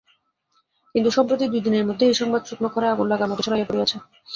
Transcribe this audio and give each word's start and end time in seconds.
কিন্তু 0.95 1.09
সম্প্রতি 1.17 1.45
দুই 1.47 1.61
দিনের 1.65 1.87
মধ্যেই 1.87 2.09
এই 2.09 2.19
সংবাদ 2.21 2.41
শুকনো 2.45 2.69
খড়ে 2.73 2.87
আগুন 2.89 3.07
লাগার 3.09 3.29
মতো 3.31 3.41
ছড়াইয়া 3.43 3.67
পড়িয়াছে। 3.69 3.97